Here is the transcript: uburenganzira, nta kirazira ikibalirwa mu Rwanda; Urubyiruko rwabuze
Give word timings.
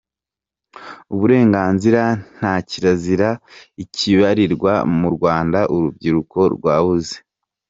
uburenganzira, 1.13 2.01
nta 2.37 2.53
kirazira 2.69 3.29
ikibalirwa 3.83 4.73
mu 4.97 5.07
Rwanda; 5.15 5.59
Urubyiruko 5.73 6.39
rwabuze 6.55 7.15